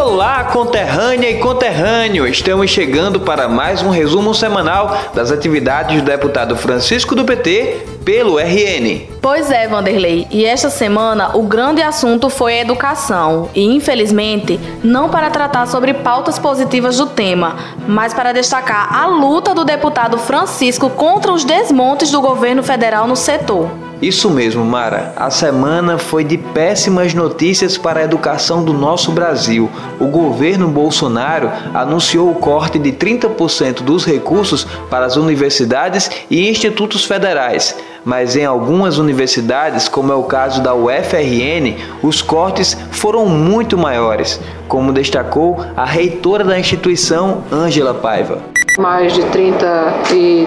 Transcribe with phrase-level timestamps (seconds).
[0.00, 2.24] Olá, conterrânea e conterrâneo!
[2.24, 8.38] Estamos chegando para mais um resumo semanal das atividades do deputado Francisco do PT pelo
[8.38, 9.08] RN.
[9.20, 10.28] Pois é, Vanderlei.
[10.30, 13.50] E esta semana o grande assunto foi a educação.
[13.52, 17.56] E infelizmente, não para tratar sobre pautas positivas do tema,
[17.88, 23.16] mas para destacar a luta do deputado Francisco contra os desmontes do governo federal no
[23.16, 23.87] setor.
[24.00, 25.12] Isso mesmo, Mara.
[25.16, 29.68] A semana foi de péssimas notícias para a educação do nosso Brasil.
[29.98, 37.04] O governo Bolsonaro anunciou o corte de 30% dos recursos para as universidades e institutos
[37.04, 37.76] federais.
[38.04, 44.40] Mas em algumas universidades, como é o caso da UFRN, os cortes foram muito maiores,
[44.68, 50.46] como destacou a reitora da instituição, Ângela Paiva mais de 38%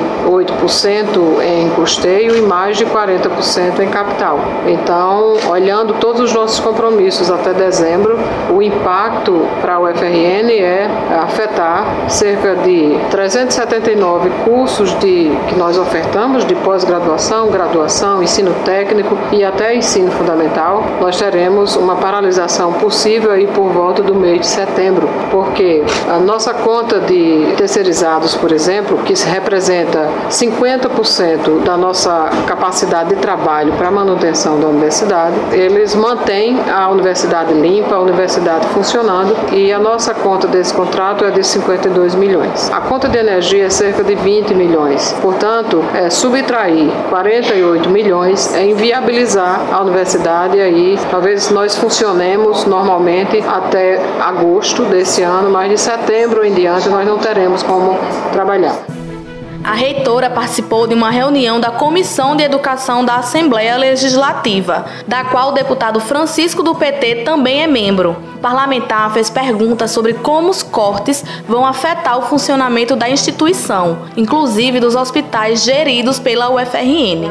[1.43, 4.39] em custeio e mais de 40% em capital.
[4.65, 8.17] Então, olhando todos os nossos compromissos até dezembro,
[8.49, 10.89] o impacto para o FRN é
[11.21, 19.43] afetar cerca de 379 cursos de, que nós ofertamos de pós-graduação, graduação, ensino técnico e
[19.43, 20.83] até ensino fundamental.
[20.99, 26.53] Nós teremos uma paralisação possível aí por volta do mês de setembro, porque a nossa
[26.53, 27.53] conta de
[28.21, 35.35] terceirizados por exemplo, que representa 50% da nossa capacidade de trabalho para manutenção da universidade,
[35.51, 41.31] eles mantêm a universidade limpa, a universidade funcionando e a nossa conta desse contrato é
[41.31, 42.69] de 52 milhões.
[42.71, 45.15] A conta de energia é cerca de 20 milhões.
[45.21, 53.43] Portanto, é subtrair 48 milhões é inviabilizar a universidade e aí talvez nós funcionemos normalmente
[53.47, 57.97] até agosto desse ano, mas de setembro em diante nós não teremos como
[58.31, 58.75] trabalhar.
[59.63, 65.49] A reitora participou de uma reunião da Comissão de Educação da Assembleia Legislativa, da qual
[65.49, 68.17] o deputado Francisco do PT também é membro.
[68.35, 74.79] O parlamentar fez perguntas sobre como os cortes vão afetar o funcionamento da instituição, inclusive
[74.79, 77.29] dos hospitais geridos pela UFRN.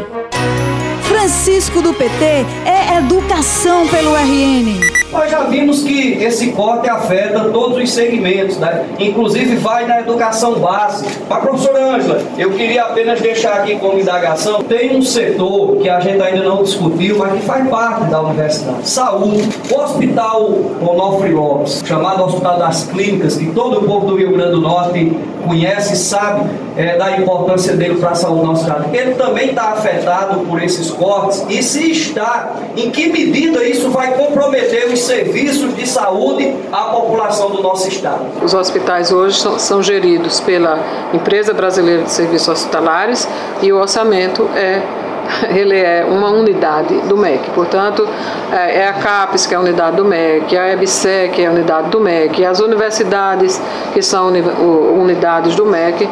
[1.02, 2.24] Francisco do PT
[2.64, 4.99] é educação pelo RN.
[5.12, 8.86] Nós já vimos que esse corte afeta todos os segmentos, né?
[8.98, 11.10] Inclusive vai na educação básica.
[11.28, 15.98] Mas, professora Ângela, eu queria apenas deixar aqui como indagação, tem um setor que a
[15.98, 18.88] gente ainda não discutiu, mas que faz parte da universidade.
[18.88, 19.48] Saúde.
[19.70, 20.48] O Hospital
[20.80, 25.12] Onofre Lopes, chamado Hospital das Clínicas, que todo o povo do Rio Grande do Norte
[25.44, 28.94] conhece e sabe é, da importância dele para a saúde do nosso estado.
[28.94, 34.12] Ele também está afetado por esses cortes e se está, em que medida isso vai
[34.14, 38.26] comprometer os serviços de saúde à população do nosso estado?
[38.42, 40.78] Os hospitais hoje são, geridos pela
[41.12, 43.28] Empresa Brasileira de Serviços Hospitalares
[43.62, 44.82] e o orçamento é
[45.54, 47.50] ele é uma unidade do MEC.
[47.50, 48.06] Portanto,
[48.52, 51.50] é, é a CAPES, que é a unidade do MEC, a EBSE, que é a
[51.50, 53.60] unidade do MEC, as universidades,
[53.92, 56.08] que são unidades do MEC.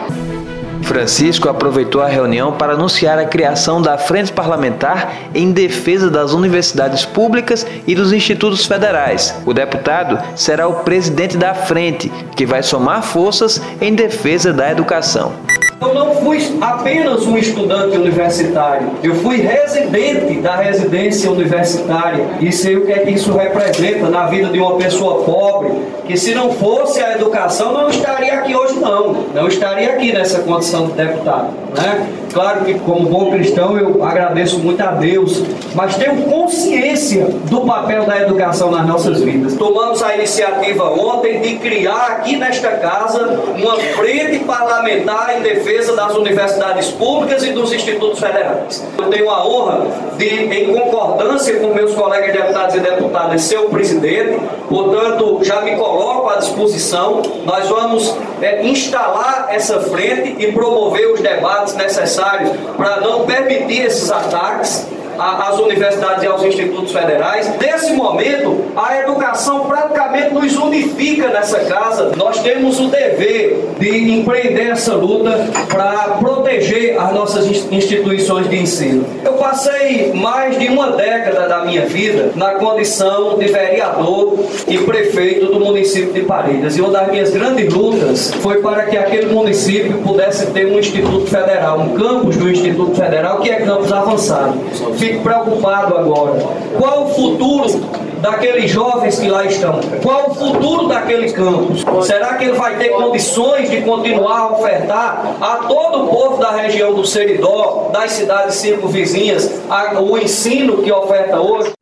[0.88, 7.04] Francisco aproveitou a reunião para anunciar a criação da Frente Parlamentar em defesa das universidades
[7.04, 9.34] públicas e dos institutos federais.
[9.44, 15.34] O deputado será o presidente da frente, que vai somar forças em defesa da educação.
[15.80, 22.26] Eu não fui apenas um estudante universitário, eu fui residente da residência universitária.
[22.40, 25.70] E sei o que é que isso representa na vida de uma pessoa pobre,
[26.04, 30.40] que se não fosse a educação não estaria aqui hoje não, não estaria aqui nessa
[30.40, 32.08] condição de deputado, né?
[32.38, 35.42] Claro que como bom cristão eu agradeço muito a Deus,
[35.74, 39.56] mas tenho consciência do papel da educação nas nossas vidas.
[39.56, 46.14] Tomamos a iniciativa ontem de criar aqui nesta casa uma frente parlamentar em defesa das
[46.14, 48.86] universidades públicas e dos institutos federais.
[48.96, 53.68] Eu tenho a honra de, em concordância com meus colegas deputados e deputadas, ser o
[53.68, 54.38] presidente,
[54.68, 57.20] portanto, já me coloco à disposição.
[57.44, 62.27] Nós vamos é, instalar essa frente e promover os debates necessários
[62.76, 64.86] para não permitir esses ataques
[65.18, 67.52] às universidades e aos institutos federais.
[67.60, 72.12] Nesse momento, a educação praticamente nos unifica nessa casa.
[72.16, 79.04] Nós temos o dever de empreender essa luta para proteger as nossas instituições de ensino.
[79.24, 85.46] Eu passei mais de uma década da minha vida na condição de vereador e prefeito
[85.46, 86.76] do município de Parelhas.
[86.76, 91.26] E uma das minhas grandes lutas foi para que aquele município pudesse ter um instituto
[91.26, 94.58] federal, um campus do Instituto Federal, que é campus avançado
[95.08, 96.38] fico preocupado agora.
[96.78, 97.80] Qual o futuro
[98.20, 99.80] daqueles jovens que lá estão?
[100.02, 101.84] Qual o futuro daquele campus?
[102.06, 106.50] Será que ele vai ter condições de continuar a ofertar a todo o povo da
[106.50, 109.60] região do Seridó, das cidades circunvizinhas,
[110.00, 111.72] o ensino que oferta hoje?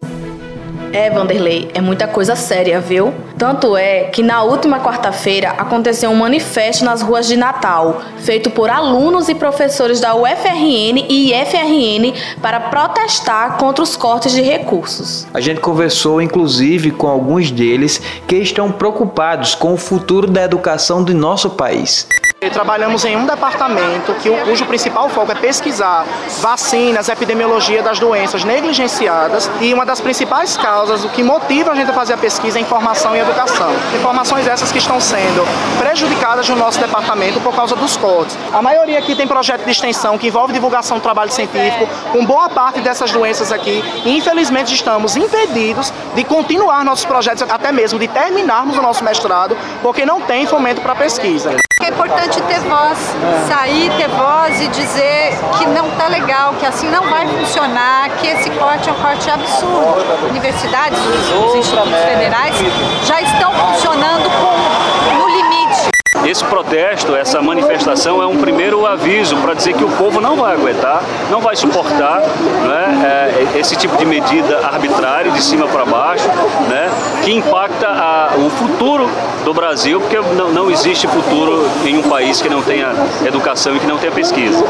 [0.93, 3.13] É, Vanderlei, é muita coisa séria, viu?
[3.37, 8.71] Tanto é que na última quarta-feira aconteceu um manifesto nas ruas de Natal, feito por
[8.71, 15.27] alunos e professores da UFRN e IFRN para protestar contra os cortes de recursos.
[15.35, 21.03] A gente conversou inclusive com alguns deles que estão preocupados com o futuro da educação
[21.03, 22.07] do nosso país.
[22.39, 26.05] Trabalhamos em um departamento que, cujo principal foco é pesquisar
[26.43, 31.91] vacinas, epidemiologia das doenças negligenciadas e uma das principais causas, o que motiva a gente
[31.91, 33.71] a fazer a pesquisa é informação e educação.
[33.95, 35.47] Informações essas que estão sendo
[35.79, 38.37] prejudicadas no nosso departamento por causa dos cortes.
[38.53, 42.51] A maioria aqui tem projeto de extensão que envolve divulgação do trabalho científico, com boa
[42.51, 48.09] parte dessas doenças aqui, e infelizmente estamos impedidos de continuar nossos projetos, até mesmo de
[48.09, 51.57] terminarmos o nosso mestrado, porque não tem fomento para pesquisa.
[51.79, 52.99] É importante ter voz,
[53.47, 58.27] sair, ter voz e dizer que não está legal, que assim não vai funcionar, que
[58.29, 60.27] esse corte é um corte absurdo.
[60.31, 62.55] Universidades, os, os institutos federais
[63.05, 64.56] já estão funcionando com.
[66.27, 70.55] Esse protesto, essa manifestação é um primeiro aviso para dizer que o povo não vai
[70.55, 71.01] aguentar,
[71.31, 76.27] não vai suportar né, é, esse tipo de medida arbitrária, de cima para baixo,
[76.69, 76.91] né,
[77.23, 79.09] que impacta a, o futuro
[79.45, 82.93] do Brasil, porque não, não existe futuro em um país que não tenha
[83.25, 84.65] educação e que não tenha pesquisa.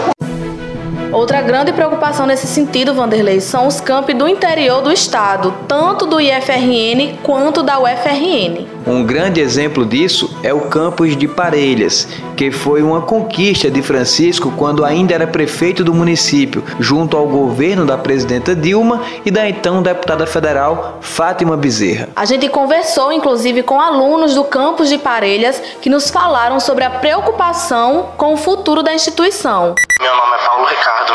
[1.10, 6.20] Outra grande preocupação nesse sentido, Vanderlei, são os campi do interior do estado, tanto do
[6.20, 8.75] IFRN quanto da UFRN.
[8.86, 12.06] Um grande exemplo disso é o campus de Parelhas,
[12.36, 17.84] que foi uma conquista de Francisco quando ainda era prefeito do município, junto ao governo
[17.84, 22.10] da presidenta Dilma e da então deputada federal Fátima Bezerra.
[22.14, 26.90] A gente conversou inclusive com alunos do campus de Parelhas que nos falaram sobre a
[26.90, 29.74] preocupação com o futuro da instituição.
[30.00, 31.12] Meu nome é Paulo Ricardo de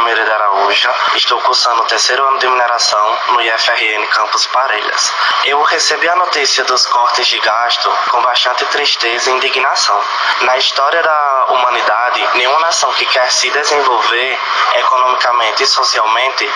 [0.71, 5.13] Araújo, estou cursando o terceiro ano de mineração no IFRN Campus Parelhas.
[5.43, 9.99] Eu recebi a notícia dos cortes de gasto com bastante tristeza e indignação.
[10.41, 14.39] Na história da humanidade, nenhuma nação que quer se desenvolver
[14.75, 16.49] economicamente e socialmente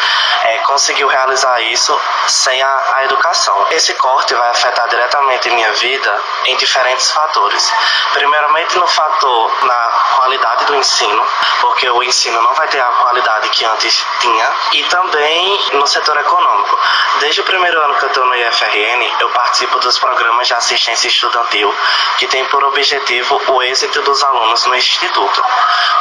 [0.43, 3.67] é, conseguiu realizar isso sem a, a educação.
[3.71, 7.73] Esse corte vai afetar diretamente minha vida em diferentes fatores.
[8.13, 11.25] Primeiramente no fator na qualidade do ensino,
[11.59, 16.17] porque o ensino não vai ter a qualidade que antes tinha, e também no setor
[16.17, 16.79] econômico.
[17.19, 21.07] Desde o primeiro ano que eu estou no IFRN, eu participo dos programas de assistência
[21.07, 21.73] estudantil,
[22.17, 25.43] que tem por objetivo o êxito dos alunos no instituto.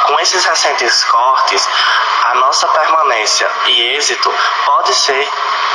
[0.07, 1.67] Com esses recentes cortes,
[2.25, 4.33] a nossa permanência e êxito
[4.65, 5.29] pode ser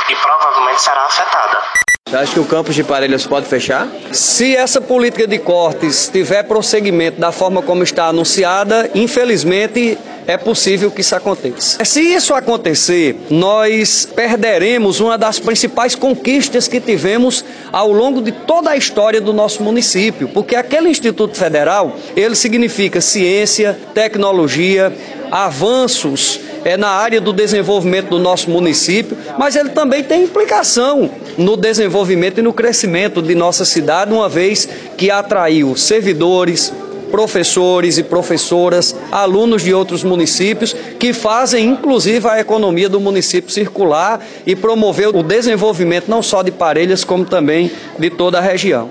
[0.09, 1.90] e provavelmente será afetada.
[2.13, 3.87] Acha que o campus de Parelhas pode fechar?
[4.11, 9.97] Se essa política de cortes tiver prosseguimento da forma como está anunciada, infelizmente
[10.27, 11.83] é possível que isso aconteça.
[11.85, 18.71] Se isso acontecer, nós perderemos uma das principais conquistas que tivemos ao longo de toda
[18.71, 24.93] a história do nosso município, porque aquele Instituto Federal, ele significa ciência, tecnologia,
[25.31, 31.55] avanços é, na área do desenvolvimento do nosso município, mas ele também tem implicação no
[31.57, 34.67] desenvolvimento e no crescimento de nossa cidade, uma vez
[34.97, 36.71] que atraiu servidores,
[37.11, 44.21] professores e professoras, alunos de outros municípios, que fazem inclusive a economia do município circular
[44.45, 48.89] e promover o desenvolvimento não só de Parelhas, como também de toda a região.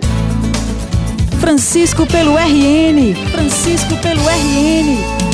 [1.41, 3.15] Francisco pelo RN.
[3.33, 5.30] Francisco pelo RN.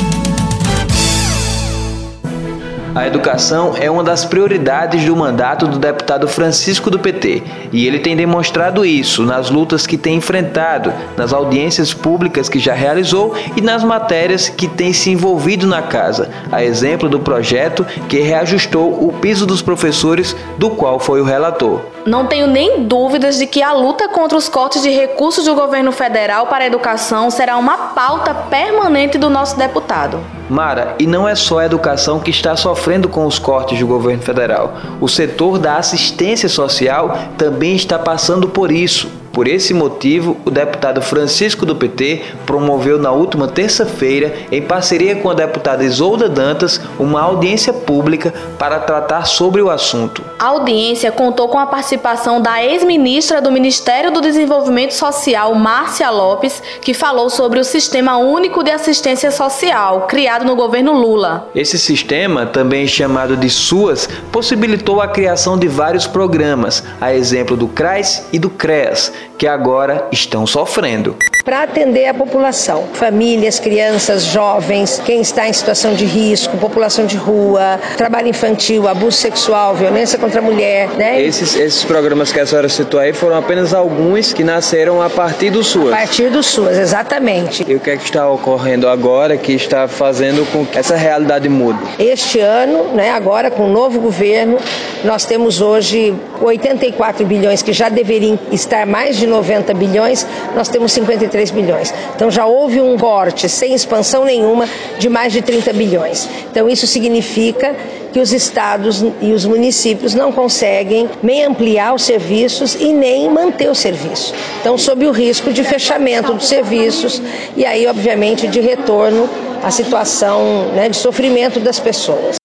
[2.97, 7.99] A educação é uma das prioridades do mandato do deputado Francisco do PT e ele
[7.99, 13.61] tem demonstrado isso nas lutas que tem enfrentado, nas audiências públicas que já realizou e
[13.61, 19.13] nas matérias que tem se envolvido na casa, a exemplo do projeto que reajustou o
[19.13, 21.81] piso dos professores, do qual foi o relator.
[22.03, 25.91] Não tenho nem dúvidas de que a luta contra os cortes de recursos do governo
[25.91, 30.19] federal para a educação será uma pauta permanente do nosso deputado.
[30.49, 34.23] Mara, e não é só a educação que está sofrendo com os cortes do governo
[34.23, 34.75] federal.
[35.01, 39.09] O setor da assistência social também está passando por isso.
[39.37, 45.29] Por esse motivo, o deputado Francisco do PT promoveu na última terça-feira, em parceria com
[45.29, 50.23] a deputada Isolda Dantas, uma audiência pública para tratar sobre o assunto.
[50.39, 56.63] A audiência contou com a participação da ex-ministra do Ministério do Desenvolvimento Social, Márcia Lopes,
[56.81, 61.47] que falou sobre o Sistema Único de Assistência Social, criado no governo Lula.
[61.53, 67.67] Esse sistema, também chamado de SUAS, possibilitou a criação de vários programas, a exemplo do
[67.67, 71.15] CRAS e do CREAS, que agora estão sofrendo.
[71.47, 77.15] Para atender a população, famílias, crianças, jovens, quem está em situação de risco, população de
[77.15, 81.21] rua, trabalho infantil, abuso sexual, violência contra a mulher, né?
[81.21, 85.49] Esses, esses programas que a senhora citou aí foram apenas alguns que nasceram a partir
[85.49, 85.93] do SUAS.
[85.93, 87.63] A partir do SUAS, exatamente.
[87.65, 91.47] E o que é que está ocorrendo agora que está fazendo com que essa realidade
[91.47, 91.79] mude?
[91.97, 94.57] Este ano, né, agora com o novo governo,
[95.05, 100.91] nós temos hoje 84 bilhões que já deveriam estar mais de 90 bilhões, nós temos
[100.91, 101.93] 53 bilhões.
[102.15, 104.67] Então já houve um corte sem expansão nenhuma
[104.97, 106.27] de mais de 30 bilhões.
[106.51, 107.75] Então isso significa
[108.11, 113.69] que os estados e os municípios não conseguem nem ampliar os serviços e nem manter
[113.69, 114.33] o serviço.
[114.59, 117.21] Então, sob o risco de fechamento dos serviços
[117.55, 119.29] e aí, obviamente, de retorno
[119.61, 122.37] à situação né, de sofrimento das pessoas.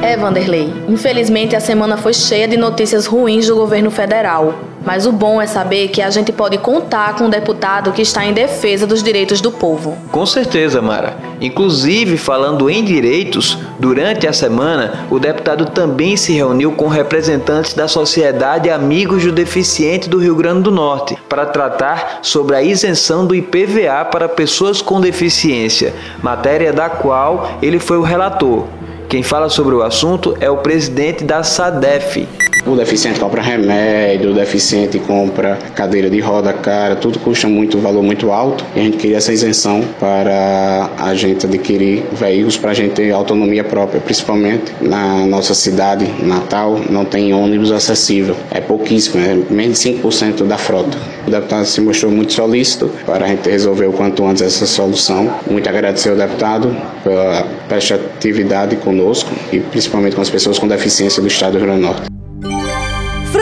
[0.00, 0.72] É, Vanderlei.
[0.88, 4.54] Infelizmente, a semana foi cheia de notícias ruins do governo federal.
[4.88, 8.24] Mas o bom é saber que a gente pode contar com um deputado que está
[8.24, 9.98] em defesa dos direitos do povo.
[10.10, 11.14] Com certeza, Mara.
[11.42, 17.86] Inclusive, falando em direitos, durante a semana, o deputado também se reuniu com representantes da
[17.86, 23.34] Sociedade Amigos do Deficiente do Rio Grande do Norte para tratar sobre a isenção do
[23.34, 25.92] IPVA para pessoas com deficiência,
[26.22, 28.64] matéria da qual ele foi o relator.
[29.06, 32.26] Quem fala sobre o assunto é o presidente da SADEF,
[32.66, 38.02] o deficiente compra remédio, o deficiente compra cadeira de roda cara, tudo custa muito, valor
[38.02, 38.64] muito alto.
[38.74, 43.10] E a gente queria essa isenção para a gente adquirir veículos para a gente ter
[43.10, 48.36] autonomia própria, principalmente na nossa cidade, Natal, não tem ônibus acessível.
[48.50, 50.98] É pouquíssimo, é menos de 5% da frota.
[51.26, 55.32] O deputado se mostrou muito solícito para a gente resolver o quanto antes essa solução.
[55.50, 61.28] Muito agradecer ao deputado pela prestatividade conosco e principalmente com as pessoas com deficiência do
[61.28, 62.17] estado do Rio Grande do Norte.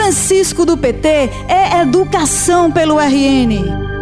[0.07, 3.96] Francisco do PT é educação pelo RN.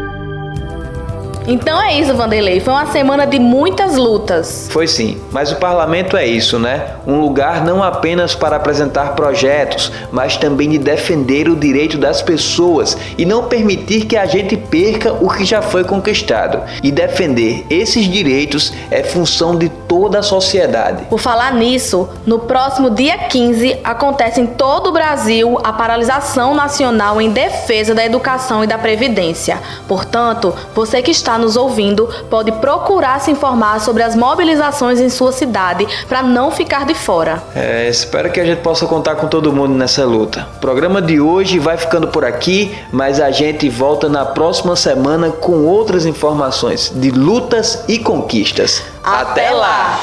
[1.48, 2.60] Então é isso, Vanderlei.
[2.60, 4.68] Foi uma semana de muitas lutas.
[4.72, 6.96] Foi sim, mas o parlamento é isso, né?
[7.06, 12.98] Um lugar não apenas para apresentar projetos, mas também de defender o direito das pessoas
[13.18, 16.62] e não permitir que a gente perca o que já foi conquistado.
[16.82, 21.06] E defender esses direitos é função de toda a sociedade.
[21.06, 27.22] Por falar nisso, no próximo dia 15 acontece em todo o Brasil a paralisação nacional
[27.22, 29.60] em defesa da educação e da previdência.
[29.88, 35.32] Portanto, você que está nos ouvindo pode procurar se informar sobre as mobilizações em sua
[35.32, 37.42] cidade para não ficar de fora.
[37.56, 40.48] É, espero que a gente possa contar com todo mundo nessa luta.
[40.58, 45.32] O programa de hoje vai ficando por aqui, mas a gente volta na próxima semana
[45.32, 48.84] com outras informações de lutas e conquistas.
[49.04, 50.00] Até lá!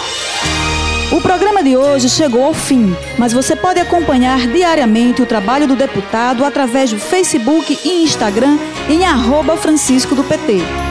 [1.12, 5.76] O programa de hoje chegou ao fim, mas você pode acompanhar diariamente o trabalho do
[5.76, 8.56] deputado através do Facebook e Instagram
[8.88, 10.81] em arroba Francisco do PT.